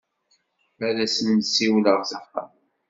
Ad 0.87 0.97
as-n-siwleɣ 1.05 1.99
s 2.09 2.11
axxam. 2.19 2.51